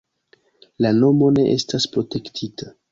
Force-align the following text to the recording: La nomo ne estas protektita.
La 0.85 0.93
nomo 1.03 1.31
ne 1.39 1.47
estas 1.59 1.91
protektita. 1.97 2.77